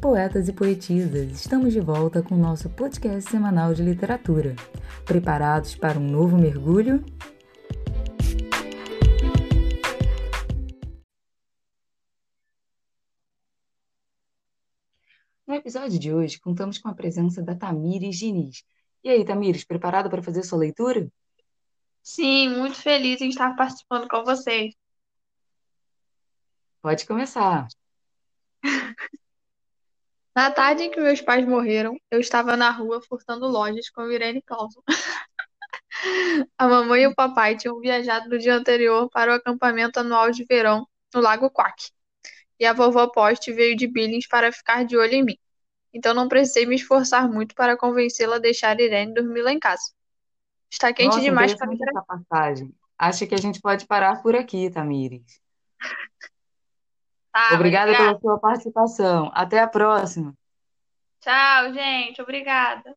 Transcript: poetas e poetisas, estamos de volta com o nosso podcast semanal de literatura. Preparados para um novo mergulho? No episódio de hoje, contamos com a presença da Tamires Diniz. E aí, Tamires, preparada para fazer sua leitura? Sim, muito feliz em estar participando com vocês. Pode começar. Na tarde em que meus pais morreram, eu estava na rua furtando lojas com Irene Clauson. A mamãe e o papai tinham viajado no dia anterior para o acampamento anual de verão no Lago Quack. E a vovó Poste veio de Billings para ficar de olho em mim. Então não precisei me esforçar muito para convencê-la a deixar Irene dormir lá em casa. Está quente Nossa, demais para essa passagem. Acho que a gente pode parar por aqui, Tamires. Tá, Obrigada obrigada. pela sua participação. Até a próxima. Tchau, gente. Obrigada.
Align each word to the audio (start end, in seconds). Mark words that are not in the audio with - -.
poetas 0.00 0.48
e 0.48 0.52
poetisas, 0.52 1.32
estamos 1.32 1.72
de 1.72 1.80
volta 1.80 2.22
com 2.22 2.34
o 2.34 2.38
nosso 2.38 2.68
podcast 2.70 3.30
semanal 3.30 3.72
de 3.72 3.82
literatura. 3.82 4.54
Preparados 5.04 5.74
para 5.74 5.98
um 5.98 6.06
novo 6.06 6.36
mergulho? 6.36 7.02
No 15.46 15.54
episódio 15.54 15.98
de 15.98 16.12
hoje, 16.12 16.38
contamos 16.40 16.78
com 16.78 16.88
a 16.88 16.94
presença 16.94 17.42
da 17.42 17.54
Tamires 17.54 18.16
Diniz. 18.16 18.64
E 19.02 19.08
aí, 19.08 19.24
Tamires, 19.24 19.64
preparada 19.64 20.10
para 20.10 20.22
fazer 20.22 20.42
sua 20.42 20.58
leitura? 20.58 21.08
Sim, 22.02 22.50
muito 22.50 22.76
feliz 22.76 23.20
em 23.20 23.28
estar 23.28 23.54
participando 23.56 24.08
com 24.08 24.24
vocês. 24.24 24.74
Pode 26.82 27.06
começar. 27.06 27.66
Na 30.36 30.50
tarde 30.50 30.82
em 30.82 30.90
que 30.90 31.00
meus 31.00 31.22
pais 31.22 31.48
morreram, 31.48 31.96
eu 32.10 32.20
estava 32.20 32.58
na 32.58 32.70
rua 32.70 33.00
furtando 33.00 33.46
lojas 33.46 33.88
com 33.88 34.12
Irene 34.12 34.42
Clauson. 34.42 34.82
A 36.58 36.68
mamãe 36.68 37.04
e 37.04 37.06
o 37.06 37.14
papai 37.14 37.56
tinham 37.56 37.80
viajado 37.80 38.28
no 38.28 38.38
dia 38.38 38.54
anterior 38.54 39.08
para 39.08 39.32
o 39.32 39.34
acampamento 39.34 39.98
anual 39.98 40.30
de 40.30 40.44
verão 40.44 40.86
no 41.14 41.22
Lago 41.22 41.50
Quack. 41.50 41.90
E 42.60 42.66
a 42.66 42.74
vovó 42.74 43.06
Poste 43.06 43.50
veio 43.50 43.74
de 43.74 43.86
Billings 43.86 44.28
para 44.28 44.52
ficar 44.52 44.84
de 44.84 44.94
olho 44.94 45.14
em 45.14 45.24
mim. 45.24 45.38
Então 45.90 46.12
não 46.12 46.28
precisei 46.28 46.66
me 46.66 46.74
esforçar 46.74 47.26
muito 47.26 47.54
para 47.54 47.74
convencê-la 47.74 48.36
a 48.36 48.38
deixar 48.38 48.78
Irene 48.78 49.14
dormir 49.14 49.40
lá 49.40 49.52
em 49.52 49.58
casa. 49.58 49.90
Está 50.70 50.92
quente 50.92 51.14
Nossa, 51.14 51.20
demais 51.22 51.54
para 51.54 51.72
essa 51.72 52.02
passagem. 52.02 52.74
Acho 52.98 53.26
que 53.26 53.34
a 53.34 53.38
gente 53.38 53.58
pode 53.58 53.86
parar 53.86 54.22
por 54.22 54.36
aqui, 54.36 54.68
Tamires. 54.68 55.40
Tá, 57.36 57.54
Obrigada 57.54 57.92
obrigada. 57.92 58.18
pela 58.18 58.18
sua 58.18 58.38
participação. 58.40 59.30
Até 59.34 59.60
a 59.60 59.68
próxima. 59.68 60.34
Tchau, 61.20 61.72
gente. 61.74 62.22
Obrigada. 62.22 62.96